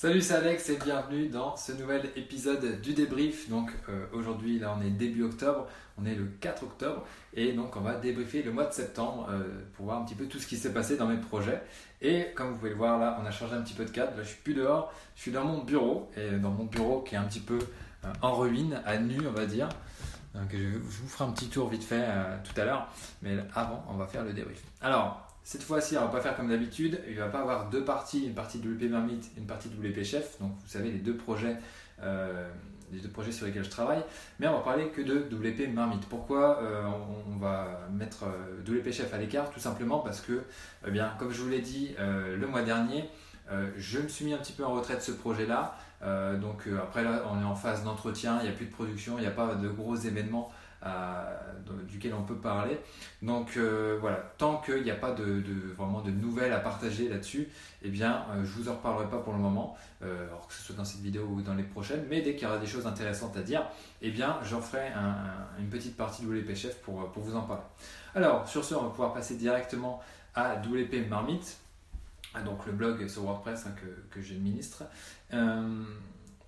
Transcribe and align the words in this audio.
Salut, 0.00 0.20
c'est 0.20 0.34
Alex 0.34 0.68
et 0.68 0.76
bienvenue 0.76 1.26
dans 1.26 1.56
ce 1.56 1.72
nouvel 1.72 2.12
épisode 2.14 2.80
du 2.80 2.94
débrief. 2.94 3.50
Donc 3.50 3.68
euh, 3.88 4.06
aujourd'hui, 4.12 4.60
là 4.60 4.76
on 4.78 4.80
est 4.80 4.90
début 4.90 5.24
octobre, 5.24 5.66
on 6.00 6.06
est 6.06 6.14
le 6.14 6.26
4 6.38 6.62
octobre 6.62 7.04
et 7.34 7.52
donc 7.52 7.74
on 7.74 7.80
va 7.80 7.96
débriefer 7.96 8.44
le 8.44 8.52
mois 8.52 8.66
de 8.66 8.72
septembre 8.72 9.28
euh, 9.28 9.42
pour 9.72 9.86
voir 9.86 10.00
un 10.00 10.04
petit 10.04 10.14
peu 10.14 10.26
tout 10.26 10.38
ce 10.38 10.46
qui 10.46 10.56
s'est 10.56 10.72
passé 10.72 10.96
dans 10.96 11.08
mes 11.08 11.16
projets. 11.16 11.60
Et 12.00 12.28
comme 12.36 12.50
vous 12.50 12.58
pouvez 12.58 12.70
le 12.70 12.76
voir 12.76 13.00
là, 13.00 13.18
on 13.20 13.26
a 13.26 13.32
changé 13.32 13.56
un 13.56 13.62
petit 13.62 13.74
peu 13.74 13.84
de 13.84 13.90
cadre. 13.90 14.16
Là 14.16 14.22
je 14.22 14.28
suis 14.28 14.40
plus 14.40 14.54
dehors, 14.54 14.92
je 15.16 15.22
suis 15.22 15.32
dans 15.32 15.44
mon 15.44 15.64
bureau 15.64 16.08
et 16.16 16.30
dans 16.38 16.52
mon 16.52 16.66
bureau 16.66 17.00
qui 17.00 17.16
est 17.16 17.18
un 17.18 17.24
petit 17.24 17.40
peu 17.40 17.58
euh, 18.04 18.12
en 18.22 18.36
ruine, 18.36 18.80
à 18.86 18.98
nu 18.98 19.18
on 19.26 19.32
va 19.32 19.46
dire. 19.46 19.68
Donc 20.32 20.50
je, 20.52 20.78
vous 20.78 21.08
ferai 21.08 21.24
un 21.24 21.32
petit 21.32 21.48
tour 21.48 21.68
vite 21.70 21.82
fait 21.82 22.06
tout 22.44 22.60
à 22.60 22.64
l'heure, 22.64 22.86
mais 23.22 23.36
avant 23.52 23.84
on 23.88 23.94
va 23.94 24.06
faire 24.06 24.22
le 24.22 24.32
débrief. 24.32 24.62
Alors 24.80 25.27
cette 25.48 25.62
fois-ci, 25.62 25.96
on 25.96 26.02
va 26.02 26.08
pas 26.08 26.20
faire 26.20 26.36
comme 26.36 26.50
d'habitude. 26.50 27.00
Il 27.08 27.16
va 27.16 27.28
pas 27.28 27.38
avoir 27.38 27.70
deux 27.70 27.82
parties, 27.82 28.26
une 28.26 28.34
partie 28.34 28.58
WP 28.58 28.90
Marmite 28.90 29.30
et 29.34 29.40
une 29.40 29.46
partie 29.46 29.70
WP 29.70 30.04
Chef. 30.04 30.38
Donc, 30.40 30.50
vous 30.50 30.68
savez, 30.68 30.90
les 30.90 30.98
deux 30.98 31.16
projets, 31.16 31.56
euh, 32.02 32.50
les 32.92 33.00
deux 33.00 33.08
projets 33.08 33.32
sur 33.32 33.46
lesquels 33.46 33.64
je 33.64 33.70
travaille. 33.70 34.04
Mais 34.40 34.46
on 34.46 34.52
va 34.52 34.60
parler 34.60 34.88
que 34.88 35.00
de 35.00 35.20
WP 35.34 35.72
Marmite. 35.72 36.04
Pourquoi 36.10 36.62
euh, 36.62 36.82
on, 37.30 37.38
va 37.38 37.80
mettre 37.90 38.24
euh, 38.24 38.78
WP 38.78 38.92
Chef 38.92 39.14
à 39.14 39.16
l'écart? 39.16 39.50
Tout 39.50 39.58
simplement 39.58 40.00
parce 40.00 40.20
que, 40.20 40.42
eh 40.86 40.90
bien, 40.90 41.14
comme 41.18 41.30
je 41.32 41.40
vous 41.40 41.48
l'ai 41.48 41.62
dit 41.62 41.94
le 41.98 42.46
mois 42.46 42.60
dernier, 42.60 43.08
je 43.78 44.00
me 44.00 44.08
suis 44.08 44.26
mis 44.26 44.34
un 44.34 44.38
petit 44.38 44.52
peu 44.52 44.66
en 44.66 44.74
retrait 44.74 44.96
de 44.96 45.00
ce 45.00 45.12
projet-là. 45.12 45.78
donc 46.42 46.68
après 46.78 47.02
là, 47.02 47.22
on 47.32 47.40
est 47.40 47.44
en 47.44 47.56
phase 47.56 47.84
d'entretien, 47.84 48.36
il 48.40 48.42
n'y 48.42 48.50
a 48.50 48.52
plus 48.52 48.66
de 48.66 48.70
production, 48.70 49.16
il 49.16 49.22
n'y 49.22 49.26
a 49.26 49.30
pas 49.30 49.54
de 49.54 49.68
gros 49.68 49.96
événements 49.96 50.52
duquel 51.88 52.14
on 52.14 52.22
peut 52.22 52.36
parler. 52.36 52.78
Donc 53.22 53.56
euh, 53.56 53.98
voilà, 54.00 54.16
tant 54.38 54.58
qu'il 54.58 54.82
n'y 54.82 54.90
a 54.90 54.96
pas 54.96 55.12
de, 55.12 55.42
vraiment 55.76 56.00
de 56.00 56.10
nouvelles 56.10 56.52
à 56.52 56.60
partager 56.60 57.08
là-dessus, 57.08 57.48
eh 57.82 57.88
bien 57.88 58.24
euh, 58.30 58.44
je 58.44 58.50
vous 58.50 58.68
en 58.68 58.74
reparlerai 58.74 59.08
pas 59.08 59.18
pour 59.18 59.32
le 59.32 59.38
moment, 59.38 59.76
euh, 60.02 60.26
que 60.46 60.54
ce 60.54 60.62
soit 60.62 60.76
dans 60.76 60.84
cette 60.84 61.00
vidéo 61.00 61.24
ou 61.24 61.42
dans 61.42 61.54
les 61.54 61.62
prochaines, 61.62 62.04
mais 62.08 62.22
dès 62.22 62.34
qu'il 62.34 62.44
y 62.44 62.46
aura 62.46 62.58
des 62.58 62.66
choses 62.66 62.86
intéressantes 62.86 63.36
à 63.36 63.42
dire, 63.42 63.66
eh 64.02 64.10
bien 64.10 64.38
j'en 64.44 64.60
ferai 64.60 64.92
une 65.58 65.68
petite 65.68 65.96
partie 65.96 66.24
de 66.24 66.28
WP 66.28 66.54
Chef 66.54 66.80
pour, 66.80 67.10
pour 67.10 67.22
vous 67.22 67.36
en 67.36 67.42
parler. 67.42 67.62
Alors 68.14 68.48
sur 68.48 68.64
ce, 68.64 68.74
on 68.74 68.82
va 68.82 68.90
pouvoir 68.90 69.12
passer 69.12 69.36
directement 69.36 70.00
à 70.34 70.56
WP 70.56 71.08
Marmite, 71.08 71.58
ah, 72.34 72.42
donc 72.42 72.66
le 72.66 72.72
blog 72.72 73.08
sur 73.08 73.22
WordPress 73.24 73.66
hein, 73.66 73.74
que, 73.74 74.14
que 74.14 74.22
j'administre. 74.22 74.84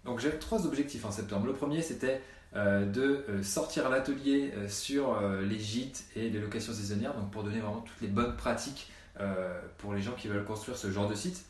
donc 0.05 0.20
j'ai 0.20 0.31
trois 0.39 0.67
objectifs 0.67 1.05
en 1.05 1.11
septembre. 1.11 1.47
Le 1.47 1.55
premier 1.55 1.83
c'était 1.83 2.20
euh, 2.20 2.39
de 2.55 3.25
euh, 3.29 3.43
sortir 3.43 3.89
l'atelier 3.89 4.53
euh, 4.56 4.69
sur 4.69 5.20
les 5.43 5.59
gîtes 5.59 6.05
et 6.17 6.31
les 6.31 6.41
locations 6.41 6.73
saisonnières, 6.73 7.15
donc 7.15 7.31
pour 7.31 7.45
donner 7.45 7.61
vraiment 7.61 7.81
toutes 7.81 8.01
les 8.01 8.09
bonnes 8.09 8.37
pratiques 8.37 8.91
pour 9.77 9.93
les 9.93 10.01
gens 10.01 10.12
qui 10.12 10.29
veulent 10.29 10.47
construire 10.47 10.78
ce 10.78 10.91
genre 10.91 11.06
de 11.06 11.15
site. 11.15 11.45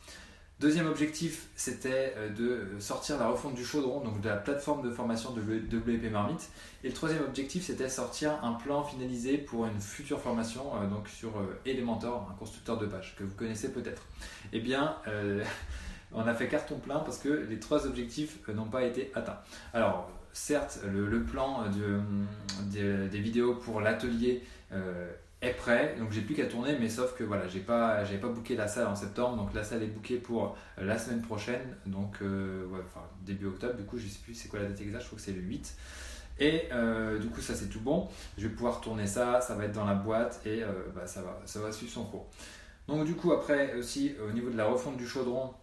Deuxième 0.59 0.87
objectif, 0.87 1.47
c'était 1.55 2.13
de 2.37 2.67
sortir 2.79 3.17
la 3.17 3.29
refonte 3.29 3.55
du 3.55 3.63
chaudron, 3.63 4.01
donc 4.01 4.19
de 4.19 4.27
la 4.27 4.35
plateforme 4.35 4.81
de 4.81 4.91
formation 4.91 5.31
de 5.31 5.41
WP 5.41 6.11
Marmite. 6.11 6.49
Et 6.83 6.89
le 6.89 6.93
troisième 6.93 7.23
objectif, 7.23 7.63
c'était 7.63 7.87
sortir 7.87 8.43
un 8.43 8.55
plan 8.55 8.83
finalisé 8.83 9.37
pour 9.37 9.65
une 9.67 9.79
future 9.79 10.19
formation 10.19 10.65
donc 10.89 11.07
sur 11.07 11.31
Elementor, 11.65 12.27
un 12.29 12.35
constructeur 12.35 12.77
de 12.77 12.87
pages 12.87 13.15
que 13.17 13.23
vous 13.23 13.35
connaissez 13.35 13.71
peut-être. 13.71 14.01
Eh 14.51 14.59
bien, 14.59 14.97
on 16.11 16.27
a 16.27 16.33
fait 16.33 16.49
carton 16.49 16.77
plein 16.77 16.99
parce 16.99 17.19
que 17.19 17.29
les 17.29 17.59
trois 17.59 17.87
objectifs 17.87 18.45
n'ont 18.49 18.69
pas 18.69 18.83
été 18.83 19.11
atteints. 19.15 19.39
Alors, 19.73 20.11
certes, 20.33 20.79
le, 20.91 21.23
plan 21.23 21.65
de, 22.71 23.07
des 23.07 23.19
vidéos 23.19 23.55
pour 23.55 23.81
l'atelier 23.81 24.43
euh, 24.71 25.11
est 25.41 25.53
prêt, 25.53 25.95
donc 25.97 26.11
j'ai 26.11 26.21
plus 26.21 26.35
qu'à 26.35 26.45
tourner, 26.45 26.77
mais 26.79 26.87
sauf 26.87 27.15
que 27.15 27.23
voilà, 27.23 27.47
j'ai 27.47 27.61
pas, 27.61 28.03
pas 28.03 28.27
booké 28.27 28.55
la 28.55 28.67
salle 28.67 28.87
en 28.87 28.95
septembre, 28.95 29.37
donc 29.37 29.53
la 29.55 29.63
salle 29.63 29.81
est 29.81 29.87
bookée 29.87 30.17
pour 30.17 30.55
euh, 30.77 30.85
la 30.85 30.99
semaine 30.99 31.21
prochaine, 31.21 31.75
donc 31.87 32.17
euh, 32.21 32.67
début 33.25 33.47
octobre, 33.47 33.73
du 33.73 33.83
coup 33.83 33.97
je 33.97 34.07
sais 34.07 34.19
plus 34.23 34.35
c'est 34.35 34.49
quoi 34.49 34.59
la 34.59 34.67
date 34.67 34.79
exacte, 34.81 35.01
je 35.01 35.07
crois 35.07 35.17
que 35.17 35.25
c'est 35.25 35.33
le 35.33 35.41
8. 35.41 35.75
Et 36.39 36.69
du 37.19 37.27
coup 37.27 37.41
ça 37.41 37.53
c'est 37.53 37.67
tout 37.67 37.81
bon, 37.81 38.07
je 38.37 38.47
vais 38.47 38.53
pouvoir 38.53 38.81
tourner 38.81 39.05
ça, 39.05 39.41
ça 39.41 39.53
va 39.53 39.65
être 39.65 39.73
dans 39.73 39.85
la 39.85 39.93
boîte 39.93 40.41
et 40.45 40.63
bah, 40.95 41.05
ça, 41.05 41.21
va, 41.21 41.39
ça 41.45 41.59
va 41.59 41.71
suivre 41.71 41.91
son 41.91 42.05
cours. 42.05 42.27
Donc 42.87 43.05
du 43.05 43.13
coup 43.13 43.31
après 43.31 43.75
aussi 43.75 44.15
au 44.27 44.31
niveau 44.31 44.49
de 44.49 44.57
la 44.57 44.65
refonte 44.65 44.97
du 44.97 45.07
chaudron, 45.07 45.53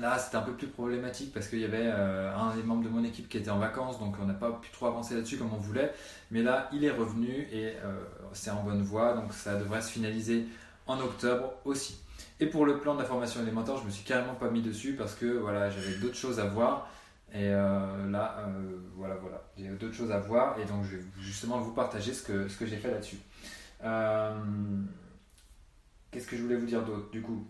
Là, 0.00 0.18
c'était 0.18 0.36
un 0.36 0.42
peu 0.42 0.54
plus 0.54 0.66
problématique 0.66 1.32
parce 1.32 1.46
qu'il 1.46 1.60
y 1.60 1.64
avait 1.64 1.86
euh, 1.86 2.36
un 2.36 2.56
des 2.56 2.64
membres 2.64 2.82
de 2.82 2.88
mon 2.88 3.04
équipe 3.04 3.28
qui 3.28 3.38
était 3.38 3.50
en 3.50 3.60
vacances, 3.60 4.00
donc 4.00 4.16
on 4.20 4.26
n'a 4.26 4.34
pas 4.34 4.50
pu 4.50 4.70
trop 4.72 4.86
avancer 4.86 5.14
là-dessus 5.14 5.36
comme 5.36 5.52
on 5.54 5.58
voulait. 5.58 5.92
Mais 6.32 6.42
là, 6.42 6.68
il 6.72 6.84
est 6.84 6.90
revenu 6.90 7.46
et 7.52 7.76
euh, 7.84 8.02
c'est 8.32 8.50
en 8.50 8.64
bonne 8.64 8.82
voie, 8.82 9.14
donc 9.14 9.32
ça 9.32 9.54
devrait 9.54 9.80
se 9.80 9.92
finaliser 9.92 10.46
en 10.88 10.98
octobre 10.98 11.54
aussi. 11.64 12.00
Et 12.40 12.46
pour 12.46 12.66
le 12.66 12.80
plan 12.80 12.94
de 12.94 13.02
la 13.02 13.04
formation 13.04 13.40
élémentaire, 13.40 13.76
je 13.76 13.84
me 13.84 13.90
suis 13.90 14.02
carrément 14.04 14.34
pas 14.34 14.50
mis 14.50 14.62
dessus 14.62 14.94
parce 14.94 15.14
que 15.14 15.26
voilà, 15.26 15.70
j'avais 15.70 15.94
d'autres 15.98 16.16
choses 16.16 16.40
à 16.40 16.46
voir. 16.46 16.90
Et 17.32 17.50
euh, 17.50 18.10
là, 18.10 18.48
voilà, 18.96 19.14
voilà, 19.14 19.42
j'ai 19.56 19.68
d'autres 19.68 19.94
choses 19.94 20.10
à 20.10 20.18
voir 20.18 20.58
et 20.58 20.64
donc 20.64 20.84
je 20.84 20.96
vais 20.96 21.02
justement 21.20 21.58
vous 21.58 21.72
partager 21.72 22.12
ce 22.12 22.22
que, 22.24 22.48
ce 22.48 22.56
que 22.56 22.66
j'ai 22.66 22.76
fait 22.78 22.90
là-dessus. 22.90 23.18
Qu'est-ce 26.10 26.26
que 26.26 26.36
je 26.36 26.42
voulais 26.42 26.56
vous 26.56 26.66
dire 26.66 26.84
d'autre 26.84 27.10
du 27.10 27.22
coup? 27.22 27.46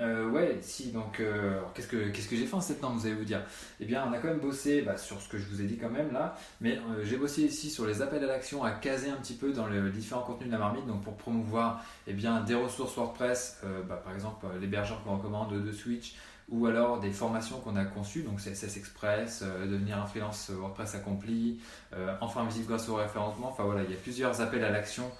Euh, 0.00 0.30
ouais, 0.30 0.58
si, 0.62 0.92
donc 0.92 1.20
euh, 1.20 1.60
qu'est-ce 1.74 1.88
que, 1.88 2.08
qu'est-ce 2.08 2.28
que 2.28 2.36
j'ai 2.36 2.46
fait 2.46 2.54
en 2.54 2.60
septembre, 2.60 2.96
vous 2.98 3.06
allez 3.06 3.14
vous 3.14 3.24
dire? 3.24 3.42
Eh 3.80 3.84
bien, 3.84 4.04
on 4.08 4.12
a 4.12 4.18
quand 4.18 4.28
même 4.28 4.40
bossé 4.40 4.82
bah, 4.82 4.96
sur 4.96 5.20
ce 5.20 5.28
que 5.28 5.36
je 5.36 5.46
vous 5.46 5.60
ai 5.60 5.64
dit 5.64 5.76
quand 5.76 5.90
même 5.90 6.12
là, 6.12 6.36
mais 6.60 6.76
euh, 6.76 7.04
j'ai 7.04 7.16
bossé 7.16 7.42
ici 7.42 7.70
sur 7.70 7.86
les 7.86 8.00
appels 8.00 8.24
à 8.24 8.26
l'action, 8.26 8.64
à 8.64 8.70
caser 8.70 9.10
un 9.10 9.16
petit 9.16 9.34
peu 9.34 9.52
dans 9.52 9.66
les 9.66 9.90
différents 9.90 10.22
contenus 10.22 10.48
de 10.48 10.52
la 10.52 10.58
marmite, 10.58 10.86
donc 10.86 11.02
pour 11.02 11.16
promouvoir 11.16 11.84
eh 12.06 12.14
des 12.14 12.54
ressources 12.54 12.96
WordPress, 12.96 13.60
bah, 13.88 14.00
par 14.02 14.14
exemple 14.14 14.46
l'hébergeur 14.60 15.02
qu'on 15.04 15.16
recommande 15.16 15.62
de 15.62 15.72
Switch, 15.72 16.14
ou 16.48 16.66
alors 16.66 16.98
des 16.98 17.12
formations 17.12 17.60
qu'on 17.60 17.76
a 17.76 17.84
conçues, 17.84 18.22
donc 18.22 18.40
CSS 18.40 18.76
Express, 18.76 19.42
devenir 19.42 19.98
un 19.98 20.06
freelance 20.06 20.50
WordPress 20.50 20.96
accompli, 20.96 21.60
enfin 22.20 22.44
visible 22.44 22.66
grâce 22.66 22.88
au 22.88 22.96
référencement, 22.96 23.48
enfin 23.48 23.64
voilà, 23.64 23.82
il 23.84 23.90
y 23.90 23.94
a 23.94 23.98
plusieurs 23.98 24.40
appels 24.40 24.64
à 24.64 24.70
l'action 24.70 25.10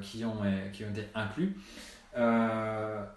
qui 0.00 0.24
ont 0.24 0.44
été 0.44 1.08
inclus. 1.14 1.56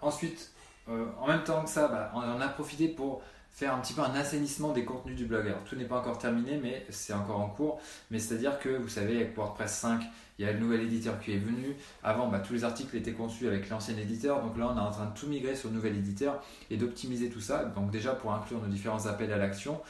ensuite, 0.00 0.52
euh, 0.88 1.06
en 1.20 1.28
même 1.28 1.44
temps 1.44 1.62
que 1.62 1.70
ça, 1.70 1.88
bah, 1.88 2.10
on 2.14 2.18
en 2.18 2.40
a 2.40 2.48
profité 2.48 2.88
pour 2.88 3.22
faire 3.50 3.74
un 3.74 3.80
petit 3.80 3.92
peu 3.92 4.00
un 4.00 4.14
assainissement 4.14 4.72
des 4.72 4.84
contenus 4.84 5.16
du 5.16 5.26
blog. 5.26 5.52
Tout 5.66 5.76
n'est 5.76 5.84
pas 5.84 5.98
encore 5.98 6.18
terminé, 6.18 6.58
mais 6.62 6.86
c'est 6.88 7.12
encore 7.12 7.40
en 7.40 7.48
cours. 7.48 7.80
Mais 8.10 8.18
c'est-à-dire 8.18 8.58
que 8.58 8.70
vous 8.70 8.88
savez, 8.88 9.16
avec 9.16 9.36
WordPress 9.36 9.72
5, 9.72 10.02
il 10.38 10.46
y 10.46 10.48
a 10.48 10.52
le 10.52 10.58
nouvel 10.58 10.80
éditeur 10.82 11.20
qui 11.20 11.34
est 11.34 11.38
venu. 11.38 11.76
Avant, 12.02 12.28
bah, 12.28 12.40
tous 12.40 12.54
les 12.54 12.64
articles 12.64 12.96
étaient 12.96 13.12
conçus 13.12 13.46
avec 13.46 13.68
l'ancien 13.68 13.96
éditeur. 13.96 14.42
Donc 14.42 14.56
là, 14.56 14.72
on 14.74 14.76
est 14.76 14.80
en 14.80 14.90
train 14.90 15.06
de 15.06 15.14
tout 15.14 15.26
migrer 15.26 15.54
sur 15.54 15.68
le 15.68 15.74
nouvel 15.76 15.96
éditeur 15.96 16.42
et 16.70 16.76
d'optimiser 16.76 17.28
tout 17.28 17.40
ça. 17.40 17.64
Donc 17.64 17.90
déjà 17.90 18.14
pour 18.14 18.32
inclure 18.32 18.60
nos 18.60 18.68
différents 18.68 19.06
appels 19.06 19.32
à 19.32 19.36
l'action. 19.36 19.80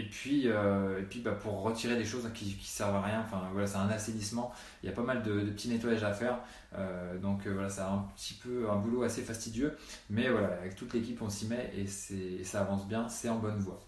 Et 0.00 0.04
puis, 0.04 0.44
euh, 0.46 0.98
et 0.98 1.02
puis 1.02 1.20
bah, 1.20 1.32
pour 1.32 1.60
retirer 1.60 1.94
des 1.94 2.06
choses 2.06 2.26
qui 2.32 2.56
ne 2.58 2.64
servent 2.64 2.96
à 2.96 3.02
rien, 3.02 3.20
enfin 3.20 3.42
voilà, 3.52 3.66
c'est 3.66 3.76
un 3.76 3.90
assainissement. 3.90 4.50
Il 4.82 4.88
y 4.88 4.88
a 4.88 4.94
pas 4.94 5.02
mal 5.02 5.22
de, 5.22 5.42
petits 5.50 5.68
nettoyages 5.68 6.04
à 6.04 6.14
faire. 6.14 6.38
Euh, 6.74 7.18
donc 7.18 7.46
euh, 7.46 7.52
voilà, 7.52 7.68
c'est 7.68 7.82
un 7.82 8.06
petit 8.16 8.32
peu 8.32 8.70
un 8.70 8.76
boulot 8.76 9.02
assez 9.02 9.20
fastidieux. 9.20 9.76
Mais 10.08 10.30
voilà, 10.30 10.54
avec 10.54 10.74
toute 10.74 10.94
l'équipe, 10.94 11.20
on 11.20 11.28
s'y 11.28 11.48
met 11.48 11.70
et, 11.76 11.86
ça 11.86 12.62
avance 12.62 12.88
bien, 12.88 13.10
c'est 13.10 13.28
en 13.28 13.36
bonne 13.36 13.58
voie. 13.58 13.78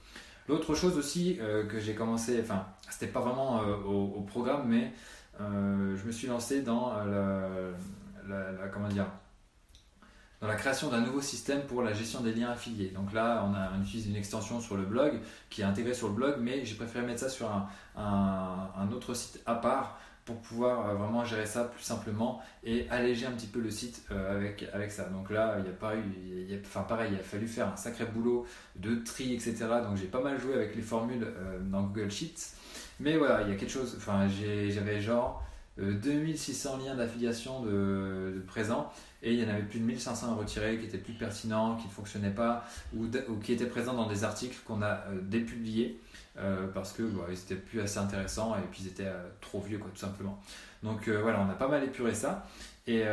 L'autre 0.49 0.75
chose 0.75 0.99
aussi 0.99 1.39
que 1.69 1.81
j'ai 1.81 1.95
commencé, 1.95 2.39
enfin, 2.43 2.67
c'était 2.91 3.06
pas 3.06 3.21
vraiment 3.21 3.61
au, 3.61 4.21
programme, 4.21 4.69
mais 4.69 4.93
je 5.39 6.05
me 6.05 6.12
suis 6.12 6.27
lancé 6.27 6.61
dans 6.61 6.93
la 8.29 8.69
comment 8.71 8.89
dire, 8.89 9.06
dans 10.43 10.49
la 10.49 10.57
création 10.57 10.89
d'un 10.89 11.01
nouveau 11.01 11.21
système 11.21 11.63
pour 11.63 11.83
la 11.83 11.93
gestion 11.93 12.21
des 12.21 12.35
liens 12.35 12.51
affiliés. 12.51 12.89
Donc 12.89 13.13
là, 13.13 13.49
on, 13.49 13.55
a, 13.55 13.71
utilise 13.81 14.09
une 14.09 14.17
extension 14.17 14.61
sur 14.61 14.77
le 14.77 14.83
blog 14.83 15.21
qui 15.49 15.63
est 15.63 15.65
intégrée 15.65 15.95
sur 15.95 16.09
le 16.09 16.15
blog, 16.15 16.35
mais 16.41 16.65
j'ai 16.65 16.75
préféré 16.75 17.07
mettre 17.07 17.21
ça 17.21 17.29
sur 17.29 17.49
un, 17.97 18.89
autre 18.93 19.15
site 19.15 19.41
à 19.47 19.55
part 19.55 20.01
pour 20.25 20.37
pouvoir 20.41 20.89
euh, 20.89 20.95
vraiment 20.95 21.25
gérer 21.25 21.47
ça 21.47 21.65
plus 21.65 21.83
simplement 21.83 22.41
et 22.63 22.89
alléger 22.91 23.27
un 23.27 23.33
petit 23.33 23.47
peu 23.47 23.61
le 23.61 23.71
site 23.71 24.05
euh, 24.11 24.37
avec, 24.37 24.65
avec 24.73 24.91
ça. 24.91 25.05
Donc 25.05 25.31
là, 25.31 25.57
il 25.61 25.67
y 25.67 25.69
a 25.69 25.73
pas 25.73 25.95
eu, 25.97 26.61
enfin 26.65 26.83
pareil, 26.83 27.11
il 27.13 27.19
a 27.19 27.23
fallu 27.23 27.47
faire 27.47 27.69
un 27.69 27.77
sacré 27.77 28.05
boulot 28.05 28.47
de 28.77 28.97
tri, 28.97 29.35
etc. 29.35 29.56
Donc 29.85 29.97
j'ai 29.97 30.06
pas 30.06 30.21
mal 30.21 30.41
joué 30.41 30.55
avec 30.55 30.77
les 30.77 30.83
formules 30.83 31.25
euh, 31.25 31.59
dans 31.61 31.83
Google 31.83 32.11
Sheets. 32.11 32.55
Mais 33.00 33.17
voilà, 33.17 33.43
il 33.43 33.49
y 33.49 33.53
a 33.53 33.56
quelque 33.56 33.73
chose, 33.73 33.95
enfin 33.97 34.29
j'avais 34.29 35.00
genre 35.00 35.43
2600 35.79 36.79
liens 36.79 36.95
d'affiliation 36.95 37.63
de, 37.63 38.43
présents 38.47 38.93
et 39.23 39.33
il 39.33 39.41
y 39.41 39.45
en 39.45 39.49
avait 39.49 39.63
plus 39.63 39.79
de 39.79 39.85
1500 39.85 40.33
à 40.33 40.35
retirer 40.35 40.79
qui 40.79 40.87
étaient 40.87 40.99
plus 40.99 41.15
pertinents, 41.15 41.77
qui 41.77 41.87
ne 41.87 41.93
fonctionnaient 41.93 42.35
pas 42.35 42.65
ou, 42.95 43.07
qui 43.43 43.53
étaient 43.53 43.67
présents 43.67 43.95
dans 43.95 44.07
des 44.07 44.25
articles 44.25 44.57
qu'on 44.67 44.83
a 44.83 45.05
euh, 45.09 45.21
dépubliés 45.23 45.99
euh, 46.39 46.67
parce 46.75 46.93
que 46.93 47.03
bah, 47.03 47.25
ils 47.31 47.39
étaient 47.39 47.55
plus 47.55 47.81
assez 47.81 47.99
intéressants 47.99 48.55
et 48.57 48.67
puis 48.71 48.83
ils 48.83 48.89
étaient 48.89 49.07
euh, 49.07 49.29
trop 49.41 49.61
vieux 49.61 49.79
quoi 49.79 49.91
tout 49.93 50.01
simplement. 50.01 50.39
Donc 50.83 51.09
voilà, 51.09 51.41
on 51.41 51.49
a 51.49 51.55
pas 51.55 51.69
mal 51.69 51.85
épuré 51.85 52.13
ça 52.13 52.47
et 52.89 53.05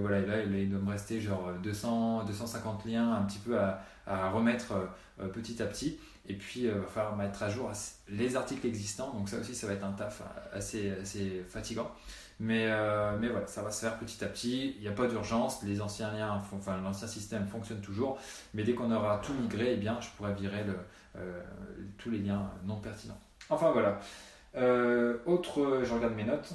voilà, 0.00 0.20
là 0.20 0.42
il 0.42 0.70
doit 0.70 0.78
me 0.78 0.90
rester 0.90 1.20
genre 1.20 1.52
200 1.60 2.24
250 2.24 2.84
liens 2.86 3.12
un 3.12 3.22
petit 3.22 3.40
peu 3.40 3.58
à 3.58 4.30
remettre 4.30 4.74
petit 5.32 5.60
à 5.60 5.66
petit 5.66 5.98
et 6.26 6.34
puis 6.34 6.60
il 6.60 6.70
va 6.70 6.86
falloir 6.86 7.16
mettre 7.16 7.42
à 7.42 7.50
jour 7.50 7.70
les 8.08 8.36
articles 8.36 8.66
existants 8.66 9.12
donc 9.12 9.28
ça 9.28 9.38
aussi 9.38 9.54
ça 9.54 9.66
va 9.66 9.72
être 9.72 9.84
un 9.84 9.92
taf 9.92 10.22
assez, 10.52 10.90
assez 10.90 11.44
fatigant 11.48 11.90
Mais, 12.40 12.66
euh, 12.66 13.16
mais 13.20 13.28
voilà, 13.28 13.46
ça 13.46 13.62
va 13.62 13.70
se 13.70 13.80
faire 13.86 13.98
petit 13.98 14.24
à 14.24 14.26
petit. 14.26 14.74
Il 14.76 14.82
n'y 14.82 14.88
a 14.88 14.92
pas 14.92 15.06
d'urgence. 15.06 15.62
Les 15.62 15.80
anciens 15.80 16.12
liens, 16.12 16.42
enfin 16.52 16.76
l'ancien 16.78 17.06
système 17.06 17.46
fonctionne 17.46 17.80
toujours. 17.80 18.18
Mais 18.52 18.64
dès 18.64 18.74
qu'on 18.74 18.90
aura 18.90 19.18
tout 19.18 19.32
migré, 19.34 19.74
eh 19.74 19.76
bien, 19.76 20.00
je 20.00 20.08
pourrais 20.16 20.34
virer 20.34 20.64
euh, 21.16 21.40
tous 21.98 22.10
les 22.10 22.18
liens 22.18 22.50
non 22.64 22.80
pertinents. 22.80 23.20
Enfin 23.48 23.70
voilà. 23.70 24.00
Euh, 24.56 25.18
autre, 25.24 25.82
je 25.84 25.94
regarde 25.94 26.14
mes 26.14 26.24
notes. 26.24 26.52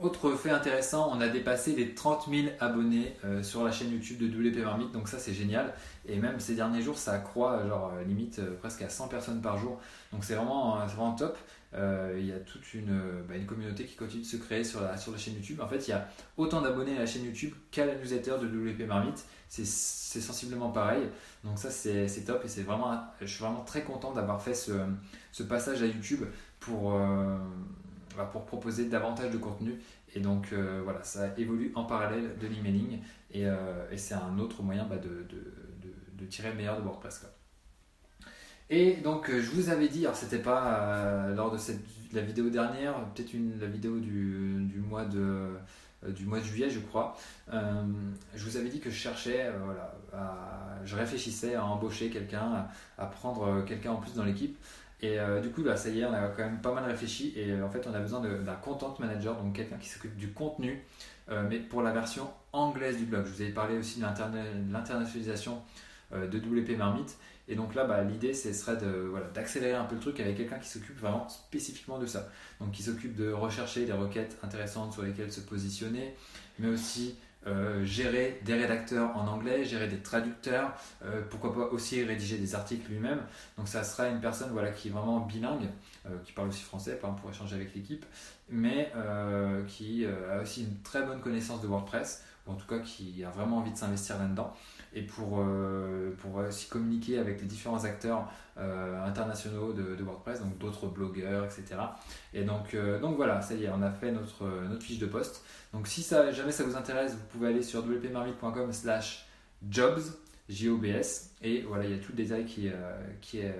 Autre 0.00 0.32
fait 0.32 0.50
intéressant, 0.50 1.10
on 1.16 1.20
a 1.20 1.28
dépassé 1.28 1.74
les 1.74 1.94
30 1.94 2.28
000 2.28 2.48
abonnés 2.58 3.16
sur 3.42 3.62
la 3.62 3.70
chaîne 3.70 3.92
YouTube 3.92 4.18
de 4.18 4.26
WP 4.26 4.64
Marmite, 4.64 4.90
donc 4.90 5.08
ça 5.08 5.20
c'est 5.20 5.32
génial. 5.32 5.72
Et 6.06 6.18
même 6.18 6.40
ces 6.40 6.56
derniers 6.56 6.82
jours, 6.82 6.98
ça 6.98 7.12
accroît, 7.12 7.64
genre 7.68 7.92
limite 8.04 8.40
presque 8.58 8.82
à 8.82 8.88
100 8.88 9.06
personnes 9.06 9.40
par 9.40 9.56
jour. 9.56 9.80
Donc 10.12 10.24
c'est 10.24 10.34
vraiment, 10.34 10.84
vraiment 10.84 11.12
top. 11.12 11.38
Euh, 11.76 12.14
il 12.18 12.26
y 12.26 12.32
a 12.32 12.38
toute 12.38 12.72
une, 12.74 13.00
bah, 13.28 13.34
une, 13.34 13.46
communauté 13.46 13.84
qui 13.84 13.96
continue 13.96 14.22
de 14.22 14.26
se 14.26 14.36
créer 14.36 14.62
sur 14.62 14.80
la, 14.80 14.96
sur 14.96 15.10
la 15.10 15.18
chaîne 15.18 15.34
YouTube. 15.34 15.60
En 15.60 15.66
fait, 15.66 15.88
il 15.88 15.90
y 15.90 15.94
a 15.94 16.08
autant 16.36 16.60
d'abonnés 16.60 16.96
à 16.96 17.00
la 17.00 17.06
chaîne 17.06 17.24
YouTube 17.24 17.52
qu'à 17.72 17.84
la 17.84 17.96
newsletter 17.96 18.34
de 18.40 18.46
WP 18.46 18.86
Marmite. 18.86 19.24
C'est 19.48 19.64
sensiblement 20.20 20.70
pareil. 20.70 21.08
Donc 21.42 21.58
ça, 21.58 21.70
c'est 21.70 22.24
top 22.26 22.44
et 22.44 22.48
c'est 22.48 22.62
vraiment, 22.62 23.00
je 23.20 23.26
suis 23.26 23.42
vraiment 23.42 23.62
très 23.62 23.82
content 23.82 24.12
d'avoir 24.12 24.40
fait 24.42 24.54
ce, 24.54 24.72
passage 25.42 25.82
à 25.82 25.86
YouTube 25.86 26.24
pour, 26.60 26.94
euh, 26.94 27.38
pour 28.32 28.44
proposer 28.46 28.86
davantage 28.86 29.30
de 29.30 29.38
contenu. 29.38 29.80
Et 30.14 30.20
donc 30.20 30.52
euh, 30.52 30.80
voilà, 30.84 31.02
ça 31.02 31.34
évolue 31.36 31.72
en 31.74 31.84
parallèle 31.84 32.38
de 32.38 32.46
l'emailing 32.46 33.00
et, 33.32 33.46
et 33.90 33.98
c'est 33.98 34.14
un 34.14 34.38
autre 34.38 34.62
moyen 34.62 34.84
bah, 34.84 34.96
de, 34.96 35.26
tirer 36.28 36.50
le 36.50 36.56
meilleur 36.56 36.78
de 36.78 36.82
WordPress. 36.82 37.26
Et 38.70 38.94
donc, 38.96 39.28
euh, 39.28 39.42
je 39.42 39.50
vous 39.50 39.68
avais 39.68 39.88
dit, 39.88 40.04
alors 40.04 40.16
c'était 40.16 40.38
pas 40.38 40.78
euh, 40.78 41.34
lors 41.34 41.50
de 41.50 41.58
cette, 41.58 41.80
la 42.12 42.22
vidéo 42.22 42.48
dernière, 42.48 42.94
peut-être 43.14 43.32
la 43.60 43.66
vidéo 43.66 43.98
du, 43.98 44.64
du, 44.64 44.78
mois 44.78 45.04
de, 45.04 45.20
euh, 46.04 46.10
du 46.10 46.24
mois 46.24 46.40
juillet, 46.40 46.70
je 46.70 46.80
crois. 46.80 47.16
je 47.52 48.44
vous 48.44 48.56
avais 48.56 48.68
dit 48.70 48.80
que 48.80 48.90
je 48.90 48.96
cherchais, 48.96 49.50
voilà, 49.64 49.94
je 50.84 50.96
réfléchissais 50.96 51.54
à 51.54 51.64
embaucher 51.64 52.08
quelqu'un, 52.08 52.66
à, 52.98 53.06
prendre 53.06 53.64
quelqu'un 53.64 53.92
en 53.92 53.96
plus 53.96 54.14
dans 54.14 54.24
l'équipe. 54.24 54.56
Et 55.04 55.18
du 55.42 55.50
coup, 55.50 55.62
là, 55.62 55.76
ça 55.76 55.88
y 55.88 56.00
est, 56.00 56.04
on 56.04 56.12
a 56.12 56.28
quand 56.28 56.44
même 56.44 56.60
pas 56.60 56.72
mal 56.72 56.84
réfléchi. 56.84 57.32
Et 57.36 57.60
en 57.62 57.68
fait, 57.68 57.86
on 57.86 57.94
a 57.94 58.00
besoin 58.00 58.20
d'un 58.20 58.54
content 58.54 58.94
manager, 58.98 59.36
donc 59.36 59.54
quelqu'un 59.54 59.76
qui 59.76 59.88
s'occupe 59.88 60.16
du 60.16 60.32
contenu, 60.32 60.82
mais 61.48 61.58
pour 61.58 61.82
la 61.82 61.92
version 61.92 62.28
anglaise 62.52 62.96
du 62.96 63.04
blog. 63.04 63.24
Je 63.26 63.30
vous 63.30 63.42
avais 63.42 63.52
parlé 63.52 63.76
aussi 63.78 63.98
de 63.98 64.04
l'internationalisation 64.04 65.62
de 66.12 66.38
WP 66.38 66.76
Marmite. 66.78 67.16
Et 67.48 67.56
donc 67.56 67.74
là, 67.74 67.84
bah, 67.84 68.02
l'idée, 68.02 68.32
ce 68.32 68.52
serait 68.52 68.78
d'accélérer 69.34 69.74
un 69.74 69.84
peu 69.84 69.96
le 69.96 70.00
truc 70.00 70.18
avec 70.20 70.36
quelqu'un 70.36 70.58
qui 70.58 70.68
s'occupe 70.68 70.98
vraiment 70.98 71.28
spécifiquement 71.28 71.98
de 71.98 72.06
ça. 72.06 72.28
Donc 72.60 72.72
qui 72.72 72.82
s'occupe 72.82 73.14
de 73.14 73.30
rechercher 73.32 73.84
des 73.84 73.92
requêtes 73.92 74.38
intéressantes 74.42 74.92
sur 74.92 75.02
lesquelles 75.02 75.32
se 75.32 75.40
positionner, 75.40 76.14
mais 76.58 76.68
aussi 76.68 77.16
euh, 77.46 77.84
gérer 77.84 78.40
des 78.42 78.54
rédacteurs 78.54 79.14
en 79.18 79.26
anglais, 79.26 79.64
gérer 79.64 79.86
des 79.86 79.98
traducteurs, 79.98 80.72
euh, 81.04 81.20
pourquoi 81.28 81.52
pas 81.52 81.66
aussi 81.66 82.02
rédiger 82.02 82.38
des 82.38 82.54
articles 82.54 82.90
lui-même. 82.90 83.20
Donc 83.58 83.68
ça 83.68 83.84
sera 83.84 84.08
une 84.08 84.20
personne 84.20 84.50
qui 84.74 84.88
est 84.88 84.90
vraiment 84.90 85.20
bilingue, 85.20 85.68
euh, 86.06 86.16
qui 86.24 86.32
parle 86.32 86.48
aussi 86.48 86.62
français 86.62 86.96
par 86.96 87.14
pour 87.16 87.28
échanger 87.28 87.56
avec 87.56 87.74
l'équipe, 87.74 88.06
mais 88.48 88.92
qui 89.68 90.06
a 90.06 90.40
aussi 90.40 90.62
une 90.62 90.80
très 90.82 91.02
bonne 91.02 91.20
connaissance 91.20 91.60
de 91.60 91.66
WordPress, 91.66 92.22
ou 92.46 92.52
en 92.52 92.54
tout 92.54 92.66
cas 92.66 92.78
qui 92.78 93.22
a 93.24 93.30
vraiment 93.30 93.58
envie 93.58 93.72
de 93.72 93.76
s'investir 93.76 94.18
là-dedans 94.18 94.54
et 94.94 95.02
pour, 95.02 95.40
euh, 95.40 96.14
pour 96.18 96.36
aussi 96.36 96.68
communiquer 96.68 97.18
avec 97.18 97.40
les 97.40 97.46
différents 97.46 97.84
acteurs 97.84 98.30
euh, 98.58 99.04
internationaux 99.04 99.72
de, 99.72 100.02
WordPress, 100.02 100.40
donc 100.40 100.56
d'autres 100.58 100.86
blogueurs, 100.86 101.44
etc. 101.44 101.80
Et 102.32 102.44
donc, 102.44 102.74
euh, 102.74 103.00
donc 103.00 103.16
voilà, 103.16 103.42
ça 103.42 103.54
y 103.54 103.64
est, 103.64 103.68
on 103.68 103.82
a 103.82 103.90
fait 103.90 104.12
notre, 104.12 104.44
notre 104.68 104.82
fiche 104.82 104.98
de 104.98 105.06
poste. 105.06 105.44
Donc 105.72 105.88
si 105.88 106.06
jamais 106.32 106.52
ça 106.52 106.62
vous 106.62 106.76
intéresse, 106.76 107.12
vous 107.12 107.26
pouvez 107.32 107.48
aller 107.48 107.62
sur 107.62 107.84
wpmarmite.com 107.84 108.72
slash 108.72 109.26
jobs, 109.68 110.00
J-O-B-S, 110.48 111.32
et 111.42 111.62
voilà, 111.62 111.84
il 111.84 111.90
y 111.90 111.94
a 111.94 111.98
tout 111.98 112.12
le 112.12 112.16
détail 112.16 112.44
qui, 112.44 112.70
qui, 113.20 113.38
est, 113.38 113.54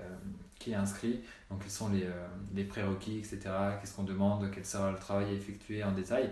qui 0.64 0.74
inscrit. 0.74 1.20
Donc 1.50 1.60
quels 1.60 1.70
sont 1.70 1.90
les, 1.90 2.08
les 2.54 2.64
prérequis, 2.64 3.18
etc. 3.18 3.40
Qu'est-ce 3.80 3.94
qu'on 3.94 4.02
demande, 4.02 4.50
quel 4.52 4.64
sera 4.64 4.90
le 4.90 4.98
travail 4.98 5.26
à 5.26 5.32
effectuer 5.32 5.84
en 5.84 5.92
détail. 5.92 6.30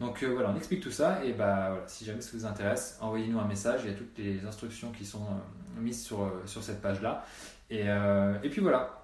Donc 0.00 0.22
euh, 0.22 0.28
voilà, 0.28 0.50
on 0.50 0.56
explique 0.56 0.80
tout 0.80 0.90
ça 0.90 1.22
et 1.24 1.34
bah 1.34 1.68
voilà, 1.70 1.86
si 1.86 2.06
jamais 2.06 2.22
ça 2.22 2.30
vous 2.32 2.46
intéresse, 2.46 2.96
envoyez-nous 3.02 3.38
un 3.38 3.44
message, 3.44 3.82
il 3.84 3.90
y 3.90 3.94
a 3.94 3.96
toutes 3.96 4.16
les 4.16 4.44
instructions 4.46 4.90
qui 4.92 5.04
sont 5.04 5.22
euh, 5.22 5.80
mises 5.80 6.02
sur, 6.02 6.22
euh, 6.22 6.42
sur 6.46 6.62
cette 6.62 6.80
page-là. 6.80 7.24
Et, 7.68 7.84
et, 8.42 8.48
puis 8.50 8.60
voilà. 8.60 8.96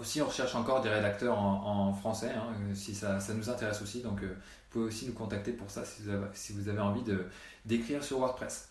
Aussi, 0.00 0.20
on 0.20 0.26
recherche 0.26 0.56
encore 0.56 0.80
des 0.80 0.88
rédacteurs 0.88 1.38
en, 1.38 1.92
français, 1.92 2.32
hein, 2.34 2.52
si 2.74 2.96
ça, 2.96 3.20
ça, 3.20 3.32
nous 3.32 3.48
intéresse 3.48 3.80
aussi. 3.80 4.02
Donc, 4.02 4.24
vous 4.24 4.28
pouvez 4.70 4.86
aussi 4.86 5.06
nous 5.06 5.12
contacter 5.12 5.52
pour 5.52 5.70
ça 5.70 5.84
si 5.84 6.02
vous 6.02 6.08
avez, 6.08 6.26
si 6.32 6.52
vous 6.52 6.68
avez 6.68 6.80
envie 6.80 7.04
d'écrire 7.64 8.02
sur 8.02 8.18
WordPress. 8.18 8.70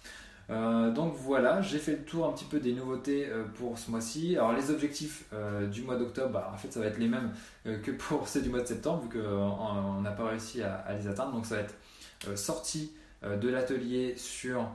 Euh, 0.49 0.91
donc 0.91 1.13
voilà, 1.15 1.61
j'ai 1.61 1.79
fait 1.79 1.93
le 1.93 2.03
tour 2.03 2.27
un 2.27 2.33
petit 2.33 2.45
peu 2.45 2.59
des 2.59 2.73
nouveautés 2.73 3.27
euh, 3.29 3.43
pour 3.55 3.77
ce 3.77 3.89
mois-ci. 3.89 4.35
Alors 4.35 4.53
les 4.53 4.69
objectifs 4.69 5.25
euh, 5.33 5.67
du 5.67 5.81
mois 5.81 5.97
d'octobre, 5.97 6.31
bah, 6.31 6.51
en 6.53 6.57
fait 6.57 6.71
ça 6.71 6.79
va 6.79 6.87
être 6.87 6.97
les 6.97 7.07
mêmes 7.07 7.31
que 7.63 7.91
pour 7.91 8.27
ceux 8.27 8.41
du 8.41 8.49
mois 8.49 8.61
de 8.61 8.67
septembre, 8.67 9.03
vu 9.03 9.19
qu'on 9.19 10.01
n'a 10.01 10.11
pas 10.11 10.27
réussi 10.27 10.61
à, 10.61 10.85
les 10.97 11.07
atteindre. 11.07 11.31
Donc 11.33 11.45
ça 11.45 11.55
va 11.55 11.61
être 11.61 12.37
sortie 12.37 12.93
de 13.23 13.49
l'atelier 13.49 14.15
sur 14.17 14.69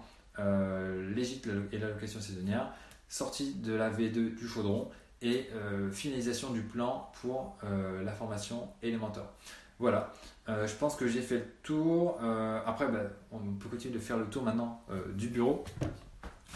l'Égypte 1.14 1.48
et 1.72 1.78
l'allocation 1.78 2.20
saisonnière, 2.20 2.72
sortie 3.08 3.54
de 3.54 3.72
la 3.72 3.90
V2 3.90 4.34
du 4.36 4.48
chaudron 4.48 4.88
et 5.22 5.48
finalisation 5.92 6.50
du 6.50 6.62
plan 6.62 7.10
pour 7.22 7.56
la 8.02 8.12
formation 8.12 8.68
Elementor. 8.82 9.32
Voilà, 9.78 10.12
euh, 10.49 10.67
je 10.67 10.75
pense 10.75 10.96
que 10.96 11.06
j'ai 11.06 11.20
fait 11.20 11.37
le 11.37 11.46
tour. 11.62 12.19
Euh, 12.23 12.61
après, 12.64 12.88
bah, 12.88 13.02
on 13.31 13.38
peut 13.38 13.69
continuer 13.69 13.94
de 13.94 14.00
faire 14.00 14.17
le 14.17 14.26
tour 14.26 14.43
maintenant 14.43 14.82
euh, 14.90 15.12
du 15.12 15.28
bureau. 15.28 15.64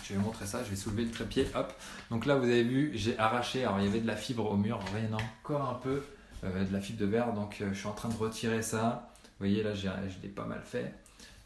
Je 0.03 0.15
vais 0.15 0.19
vous 0.19 0.25
montrer 0.25 0.47
ça, 0.47 0.65
je 0.65 0.71
vais 0.71 0.77
soulever 0.77 1.05
le 1.05 1.11
trépied. 1.11 1.47
Hop. 1.55 1.73
Donc 2.11 2.25
là, 2.25 2.37
vous 2.37 2.45
avez 2.45 2.63
vu, 2.63 2.93
j'ai 2.95 3.19
arraché. 3.19 3.65
Alors, 3.65 3.81
il 3.81 3.85
y 3.85 3.89
avait 3.89 4.01
de 4.01 4.07
la 4.07 4.17
fibre 4.17 4.51
au 4.51 4.57
mur. 4.57 4.77
Alors, 4.77 4.89
il 4.99 5.11
y 5.11 5.15
en 5.15 5.19
a 5.19 5.23
encore 5.43 5.69
un 5.69 5.75
peu 5.75 6.03
de 6.43 6.73
la 6.73 6.81
fibre 6.81 6.99
de 6.99 7.07
verre. 7.07 7.33
Donc, 7.35 7.63
je 7.67 7.75
suis 7.75 7.87
en 7.87 7.93
train 7.93 8.09
de 8.09 8.17
retirer 8.17 8.63
ça. 8.63 9.13
Vous 9.23 9.47
voyez, 9.47 9.63
là, 9.63 9.75
je 9.75 9.89
l'ai 10.23 10.29
pas 10.29 10.47
mal 10.47 10.63
fait. 10.65 10.95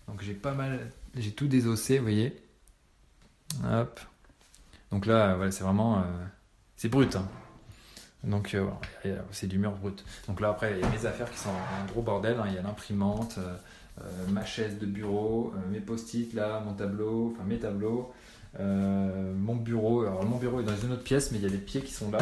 Donc, 0.07 0.23
j'ai 0.23 0.35
pas 0.35 0.53
mal. 0.53 0.91
J'ai 1.17 1.33
tout 1.33 1.49
désossé, 1.49 1.99
vous 1.99 2.05
voyez. 2.05 2.41
Hop. 3.65 4.01
Donc 4.93 5.07
là, 5.07 5.35
voilà, 5.35 5.51
c'est 5.51 5.65
vraiment. 5.65 6.05
c'est 6.77 6.89
brut. 6.89 7.17
Hein. 7.17 7.29
Donc 8.27 8.55
euh, 8.55 8.67
c'est 9.31 9.47
du 9.47 9.59
mur 9.59 9.73
brut. 9.73 10.05
Donc 10.27 10.41
là 10.41 10.51
après 10.51 10.73
il 10.73 10.81
y 10.81 10.83
a 10.83 10.89
mes 10.89 11.07
affaires 11.07 11.31
qui 11.31 11.39
sont 11.39 11.51
un 11.51 11.87
gros 11.87 12.03
bordel. 12.03 12.37
Hein. 12.39 12.45
Il 12.49 12.55
y 12.55 12.59
a 12.59 12.63
l'imprimante, 12.63 13.37
euh, 13.39 13.55
euh, 14.01 14.27
ma 14.29 14.45
chaise 14.45 14.79
de 14.79 14.87
bureau, 14.87 15.53
mes 15.71 15.81
post-it 15.81 16.33
là, 16.35 16.61
mon 16.61 16.75
tableau, 16.75 17.33
enfin 17.35 17.45
mes 17.45 17.59
tableaux, 17.59 18.13
mon 18.59 19.57
bureau. 19.57 20.03
Alors 20.03 20.25
mon 20.25 20.39
bureau 20.39 20.61
est 20.61 20.65
dans 20.65 20.77
une 20.77 20.93
autre 20.93 21.05
pièce 21.05 21.33
mais 21.33 21.39
il 21.39 21.45
y 21.45 21.47
a 21.47 21.51
des 21.51 21.59
pieds 21.59 21.83
qui 21.83 21.93
sont 21.93 22.11
là. 22.11 22.19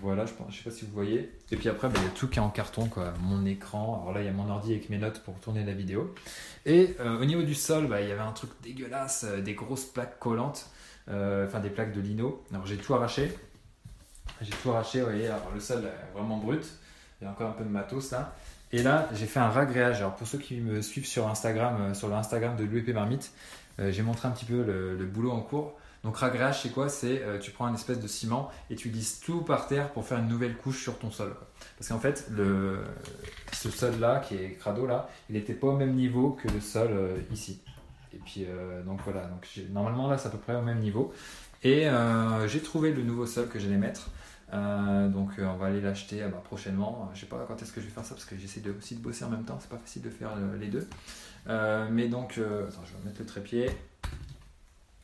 Voilà, 0.00 0.26
je 0.26 0.32
ne 0.32 0.50
sais 0.50 0.64
pas 0.64 0.70
si 0.70 0.84
vous 0.84 0.92
voyez. 0.92 1.30
Et 1.52 1.56
puis 1.56 1.68
après, 1.68 1.88
bah, 1.88 1.94
il 1.98 2.04
y 2.04 2.06
a 2.06 2.10
tout 2.10 2.26
qui 2.26 2.38
est 2.38 2.42
en 2.42 2.50
carton, 2.50 2.88
quoi. 2.88 3.14
Mon 3.20 3.44
écran. 3.46 4.00
Alors 4.02 4.12
là, 4.12 4.20
il 4.20 4.26
y 4.26 4.28
a 4.28 4.32
mon 4.32 4.48
ordi 4.48 4.72
avec 4.72 4.90
mes 4.90 4.98
notes 4.98 5.20
pour 5.20 5.34
tourner 5.38 5.64
la 5.64 5.74
vidéo. 5.74 6.12
Et 6.66 6.96
au 7.04 7.24
niveau 7.24 7.42
du 7.42 7.54
sol, 7.54 7.86
bah, 7.86 8.00
il 8.00 8.08
y 8.08 8.12
avait 8.12 8.20
un 8.20 8.32
truc 8.32 8.50
dégueulasse, 8.64 9.24
des 9.24 9.54
grosses 9.54 9.84
plaques 9.84 10.18
collantes, 10.18 10.70
enfin 11.08 11.60
des 11.60 11.70
plaques 11.70 11.92
de 11.92 12.00
lino. 12.00 12.42
Alors 12.52 12.66
j'ai 12.66 12.76
tout 12.76 12.94
arraché. 12.94 13.32
J'ai 14.40 14.50
tout 14.50 14.70
arraché, 14.70 15.00
vous 15.00 15.06
voyez, 15.06 15.26
alors 15.26 15.50
le 15.54 15.60
sol 15.60 15.84
vraiment 16.14 16.38
brut. 16.38 16.64
Il 17.20 17.24
y 17.24 17.28
a 17.28 17.30
encore 17.30 17.50
un 17.50 17.52
peu 17.52 17.64
de 17.64 17.68
matos 17.68 18.10
là. 18.10 18.34
Et 18.72 18.82
là, 18.82 19.08
j'ai 19.12 19.26
fait 19.26 19.38
un 19.38 19.50
ragréage. 19.50 19.98
Alors 19.98 20.14
pour 20.14 20.26
ceux 20.26 20.38
qui 20.38 20.56
me 20.56 20.80
suivent 20.80 21.06
sur 21.06 21.28
Instagram, 21.28 21.76
euh, 21.80 21.94
sur 21.94 22.08
l'Instagram 22.08 22.56
de 22.56 22.64
l'UEP 22.64 22.88
Marmite, 22.94 23.32
euh, 23.78 23.92
j'ai 23.92 24.02
montré 24.02 24.28
un 24.28 24.30
petit 24.30 24.46
peu 24.46 24.62
le, 24.62 25.04
boulot 25.06 25.30
en 25.30 25.40
cours. 25.40 25.74
Donc 26.04 26.16
ragréage, 26.16 26.62
c'est 26.62 26.70
quoi? 26.70 26.88
C'est 26.88 27.22
euh, 27.22 27.38
tu 27.38 27.52
prends 27.52 27.66
un 27.66 27.74
espèce 27.74 28.00
de 28.00 28.08
ciment 28.08 28.50
et 28.70 28.74
tu 28.74 28.88
lisses 28.88 29.20
tout 29.20 29.42
par 29.42 29.68
terre 29.68 29.90
pour 29.90 30.04
faire 30.04 30.18
une 30.18 30.26
nouvelle 30.26 30.56
couche 30.56 30.82
sur 30.82 30.98
ton 30.98 31.10
sol. 31.10 31.34
Parce 31.78 31.88
qu'en 31.90 32.00
fait, 32.00 32.26
le, 32.30 32.82
ce 33.52 33.70
sol 33.70 34.00
là, 34.00 34.18
qui 34.18 34.34
est 34.34 34.52
crado 34.58 34.86
là, 34.86 35.08
il 35.28 35.34
n'était 35.34 35.54
pas 35.54 35.68
au 35.68 35.76
même 35.76 35.94
niveau 35.94 36.30
que 36.30 36.48
le 36.48 36.60
sol 36.60 36.90
ici. 37.30 37.60
Et 38.14 38.18
puis 38.18 38.46
donc 38.84 39.00
voilà, 39.04 39.26
donc 39.26 39.48
normalement 39.70 40.08
là 40.08 40.18
c'est 40.18 40.26
à 40.26 40.30
peu 40.30 40.38
près 40.38 40.56
au 40.56 40.62
même 40.62 40.80
niveau. 40.80 41.14
Et 41.64 41.88
j'ai 42.46 42.60
trouvé 42.60 42.92
le 42.92 43.02
nouveau 43.02 43.26
sol 43.26 43.48
que 43.48 43.58
j'allais 43.58 43.76
mettre. 43.76 44.10
Euh, 44.52 45.08
donc 45.08 45.30
euh, 45.38 45.46
on 45.46 45.56
va 45.56 45.66
aller 45.66 45.80
l'acheter 45.80 46.22
euh, 46.22 46.28
bah, 46.28 46.42
prochainement. 46.44 47.10
Je 47.14 47.20
sais 47.20 47.26
pas 47.26 47.44
quand 47.48 47.60
est-ce 47.62 47.72
que 47.72 47.80
je 47.80 47.86
vais 47.86 47.92
faire 47.92 48.04
ça 48.04 48.14
parce 48.14 48.26
que 48.26 48.36
j'essaie 48.36 48.62
aussi 48.76 48.96
de 48.96 49.00
bosser 49.00 49.24
en 49.24 49.30
même 49.30 49.44
temps. 49.44 49.58
C'est 49.60 49.70
pas 49.70 49.78
facile 49.78 50.02
de 50.02 50.10
faire 50.10 50.30
les 50.58 50.68
deux. 50.68 50.86
mais 51.90 52.08
donc, 52.08 52.32
attends, 52.32 52.82
je 52.84 52.96
vais 52.96 53.04
mettre 53.04 53.20
le 53.20 53.26
trépied. 53.26 53.70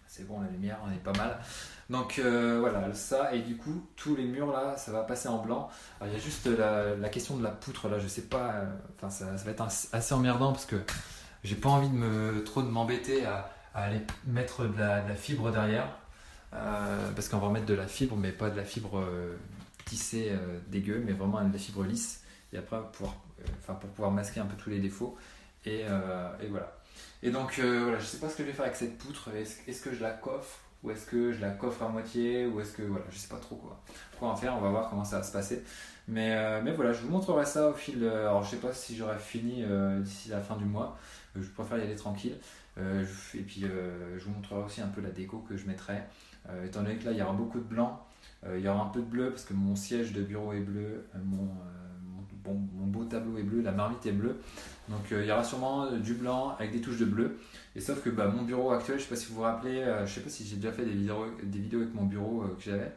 C'est 0.07 0.27
bon, 0.27 0.41
la 0.41 0.49
lumière, 0.49 0.79
on 0.87 0.93
est 0.93 1.03
pas 1.03 1.13
mal. 1.13 1.39
Donc 1.91 2.21
voilà, 2.21 2.93
ça, 2.93 3.35
et 3.35 3.41
du 3.41 3.57
coup, 3.57 3.87
tous 3.97 4.17
les 4.17 4.25
murs 4.25 4.53
là, 4.53 4.77
ça 4.77 4.93
va 4.93 5.03
passer 5.03 5.29
en 5.29 5.39
blanc. 5.39 5.71
il 6.05 6.13
y 6.13 6.17
a 6.17 6.19
juste 6.19 6.47
la, 6.47 7.09
question 7.09 7.37
de 7.37 7.43
la 7.43 7.51
poutre 7.51 7.89
là, 7.89 7.99
je 7.99 8.09
sais 8.09 8.23
pas, 8.23 8.65
enfin, 8.97 9.11
ça, 9.11 9.27
va 9.33 9.51
être 9.51 9.63
assez 9.63 10.15
emmerdant 10.15 10.53
parce 10.53 10.67
que 10.67 10.77
j'ai 11.45 11.57
pas 11.57 11.69
envie 11.69 11.89
de 11.89 11.95
me, 11.95 12.45
trop 12.45 12.63
de 12.63 12.69
m'embêter 12.69 13.25
à, 13.25 13.51
aller 13.75 14.01
mettre 14.27 14.65
de 14.65 14.79
la 14.79 15.15
fibre 15.15 15.51
derrière. 15.53 15.89
Euh, 16.55 17.11
parce 17.15 17.29
qu'on 17.29 17.39
va 17.39 17.51
mettre 17.51 17.67
de 17.67 17.75
la 17.75 17.87
fibre, 17.87 18.17
mais 18.17 18.33
pas 18.33 18.51
de 18.51 18.57
la 18.57 18.65
fibre 18.65 18.99
euh, 18.99 19.37
tissée 19.85 20.31
euh, 20.31 20.59
dégueu, 20.69 21.03
mais 21.05 21.13
vraiment 21.13 21.43
de 21.45 21.53
la 21.53 21.59
fibre 21.59 21.85
lisse 21.85 22.23
et 22.53 22.59
après 22.59 22.79
pouvoir, 22.93 23.17
pour 23.67 23.91
pouvoir 23.91 24.11
masquer 24.11 24.41
un 24.41 24.47
peu 24.47 24.57
tous 24.57 24.71
les 24.71 24.79
défauts. 24.79 25.17
Et, 25.67 25.85
voilà. 26.49 26.79
Et 27.23 27.31
donc 27.31 27.59
voilà, 27.59 27.99
je 27.99 28.05
sais 28.05 28.17
pas 28.19 28.31
ce 28.31 28.37
que 28.37 28.43
je 28.43 28.49
vais 28.49 28.55
faire 28.55 28.65
avec 28.65 28.77
cette 28.77 28.97
poutre. 28.97 29.29
Est-ce 29.35 29.83
que 29.83 29.95
je 29.95 30.01
la 30.01 30.13
coffre 30.13 30.61
ou 30.83 30.91
est-ce 30.91 31.05
que 31.05 31.33
je 31.33 31.41
la 31.41 31.51
coffre 31.51 31.83
à 31.83 31.89
moitié 31.89 32.47
ou 32.47 32.61
est-ce 32.61 32.73
que 32.73 32.83
voilà, 32.83 33.05
je 33.11 33.19
sais 33.19 33.29
pas 33.29 33.37
trop 33.37 33.57
quoi. 33.57 33.83
Quoi 34.19 34.31
en 34.31 34.37
faire, 34.37 34.57
on 34.57 34.61
va 34.61 34.71
voir 34.71 34.89
comment 34.89 35.05
ça 35.05 35.19
va 35.19 35.25
se 35.25 35.33
passer. 35.33 35.63
Mais, 36.07 36.63
mais 36.63 36.73
voilà, 36.73 36.95
je 36.95 37.03
vous 37.03 37.11
montrerai 37.11 37.45
ça 37.45 37.69
au 37.69 37.75
fil. 37.75 38.03
alors 38.03 38.43
je 38.45 38.51
sais 38.51 38.57
pas 38.57 38.73
si 38.73 38.97
j'aurai 38.97 39.19
fini 39.19 39.63
d'ici 40.01 40.31
la 40.31 40.41
fin 40.41 40.57
du 40.57 40.65
mois. 40.65 40.97
Je 41.37 41.49
préfère 41.51 41.77
y 41.77 41.83
aller 41.83 41.97
tranquille. 41.97 42.39
et 42.79 43.43
puis 43.43 43.67
je 43.67 44.25
vous 44.25 44.31
montrerai 44.31 44.63
aussi 44.63 44.81
un 44.81 44.89
peu 44.89 45.03
la 45.03 45.11
déco 45.11 45.45
que 45.47 45.59
je 45.59 45.67
mettrai. 45.67 46.03
Étant 46.65 46.83
donné 46.83 46.97
que 46.97 47.05
là 47.05 47.13
il 47.13 47.19
y 47.19 47.23
aura 47.23 47.33
beaucoup 47.33 47.59
de 47.59 47.65
blanc, 47.65 48.05
il 48.55 48.61
y 48.61 48.69
aura 48.69 48.85
un 48.85 48.89
peu 48.89 49.01
de 49.01 49.07
bleu 49.07 49.31
parce 49.31 49.45
que 49.45 49.55
mon 49.55 49.77
siège 49.77 50.13
de 50.13 50.23
bureau 50.23 50.53
est 50.53 50.61
bleu, 50.61 51.05
mon, 51.25 51.49
mon, 52.47 52.87
beau 52.87 53.05
tableau 53.05 53.37
est 53.37 53.43
bleu, 53.43 53.61
la 53.61 53.73
marmite 53.73 54.07
est 54.07 54.13
bleue. 54.13 54.41
Donc 54.89 55.01
il 55.11 55.25
y 55.25 55.33
aura 55.33 55.45
sûrement 55.45 55.91
du 55.93 56.15
blanc 56.15 56.55
avec 56.59 56.73
des 56.73 56.81
touches 56.81 56.99
de 56.99 57.05
bleu. 57.05 57.39
Et 57.77 57.81
sauf 57.81 58.03
que 58.03 58.11
bah, 58.11 58.29
mon 58.29 58.43
bureau 58.43 58.71
actuel, 58.71 58.99
je 58.99 59.05
sais 59.05 59.09
pas 59.11 59.17
si 59.17 59.29
vous 59.29 59.35
vous 59.35 59.43
rappelez, 59.43 59.85
je 60.07 60.13
sais 60.13 60.21
pas 60.21 60.31
si 60.31 60.47
j'ai 60.47 60.57
déjà 60.57 60.73
fait 60.73 60.85
des 60.85 60.93
vidéos, 60.93 61.27
des 61.43 61.59
vidéos 61.59 61.81
avec 61.81 61.95
mon 61.95 62.05
bureau 62.05 62.45
que 62.57 62.63
j'avais 62.63 62.93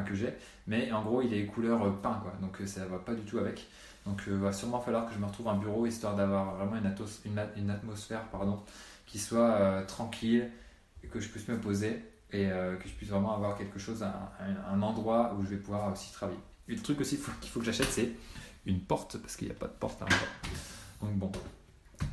que 0.00 0.14
j'ai, 0.14 0.32
mais 0.66 0.90
en 0.90 1.02
gros 1.02 1.20
il 1.20 1.34
est 1.34 1.44
couleur 1.44 1.82
euh, 1.82 1.90
peint 1.90 2.18
quoi, 2.22 2.32
donc 2.40 2.58
euh, 2.60 2.66
ça 2.66 2.86
va 2.86 2.98
pas 2.98 3.14
du 3.14 3.22
tout 3.22 3.38
avec. 3.38 3.68
Donc 4.06 4.22
il 4.26 4.32
euh, 4.32 4.36
va 4.38 4.52
sûrement 4.52 4.80
falloir 4.80 5.06
que 5.06 5.14
je 5.14 5.18
me 5.18 5.26
retrouve 5.26 5.48
un 5.48 5.56
bureau 5.56 5.84
histoire 5.86 6.16
d'avoir 6.16 6.54
vraiment 6.56 6.76
une, 6.76 7.40
une, 7.56 7.70
atmosphère 7.70 8.22
pardon, 8.28 8.58
qui 9.06 9.18
soit 9.18 9.82
tranquille 9.86 10.48
et 11.04 11.08
que 11.08 11.20
je 11.20 11.28
puisse 11.28 11.46
me 11.48 11.60
poser 11.60 12.02
et 12.32 12.48
que 12.48 12.88
je 12.88 12.92
puisse 12.94 13.10
vraiment 13.10 13.34
avoir 13.34 13.56
quelque 13.56 13.78
chose, 13.78 14.02
un, 14.02 14.82
endroit 14.82 15.36
où 15.38 15.44
je 15.44 15.50
vais 15.50 15.56
pouvoir 15.56 15.92
aussi 15.92 16.12
travailler. 16.12 16.38
Le 16.66 16.80
truc 16.80 17.00
aussi 17.00 17.18
qu'il 17.40 17.50
faut, 17.50 17.60
que 17.60 17.66
j'achète 17.66 17.88
c'est 17.88 18.10
une 18.64 18.80
porte 18.80 19.18
parce 19.18 19.36
qu'il 19.36 19.48
n'y 19.48 19.54
a 19.54 19.56
pas 19.56 19.66
de 19.66 19.72
porte 19.72 20.00
à 20.00 20.06
Donc 21.04 21.14
bon, 21.16 21.32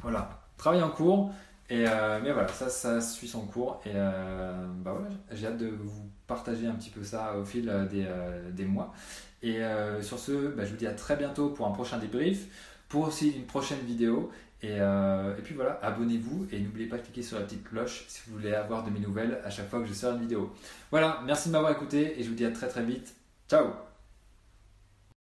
voilà, 0.02 0.42
travail 0.58 0.84
en 0.84 0.90
cours. 0.90 1.32
Et 1.70 1.86
mais 1.86 2.34
voilà, 2.34 2.50
ça, 2.50 2.70
ça 2.70 3.00
suit 3.00 3.28
son 3.30 3.46
cours. 3.46 3.82
Et 3.86 3.94
bah 3.94 4.92
voilà, 4.92 5.08
j'ai 5.32 5.48
hâte 5.48 5.58
de 5.58 5.68
vous 5.68 6.10
partager 6.30 6.68
un 6.68 6.76
petit 6.76 6.92
peu 6.92 7.04
ça 7.04 7.36
au 7.38 7.44
fil 7.44 7.68
euh, 7.68 7.86
euh, 7.92 8.52
des, 8.52 8.66
mois. 8.66 8.94
Et 9.42 9.62
euh, 9.64 10.02
sur 10.02 10.20
ce, 10.20 10.50
bah, 10.50 10.64
je 10.64 10.72
vous 10.72 10.78
dis 10.78 10.88
à 10.88 10.94
très 10.94 11.18
bientôt 11.18 11.50
pour 11.50 11.66
un 11.66 11.72
prochain 11.72 11.98
débrief, 11.98 12.48
pour 12.88 13.08
aussi 13.08 13.32
une 13.32 13.46
prochaine 13.46 13.80
vidéo. 13.80 14.32
Et, 14.62 14.76
et 14.76 15.42
puis 15.42 15.56
voilà, 15.56 15.80
abonnez-vous 15.82 16.48
et 16.52 16.60
n'oubliez 16.60 16.88
pas 16.88 16.98
de 16.98 17.04
cliquer 17.04 17.24
sur 17.24 17.40
la 17.40 17.46
petite 17.46 17.64
cloche 17.64 18.04
si 18.08 18.22
vous 18.28 18.38
voulez 18.38 18.54
avoir 18.54 18.84
de 18.84 18.90
mes 18.90 19.00
nouvelles 19.00 19.40
à 19.46 19.50
chaque 19.50 19.70
fois 19.70 19.80
que 19.80 19.88
je 19.88 19.94
sors 19.94 20.14
une 20.16 20.22
vidéo. 20.22 20.54
Voilà, 20.92 21.22
merci 21.26 21.48
de 21.48 21.54
m'avoir 21.54 21.72
écouté 21.72 22.20
et 22.20 22.24
je 22.24 22.30
vous 22.30 22.36
dis 22.36 22.46
à 22.46 22.52
très 22.52 22.68
très 22.68 22.84
vite. 22.84 23.16
Ciao 23.50 23.89